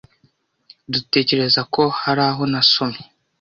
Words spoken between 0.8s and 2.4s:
Dutekereza ko hari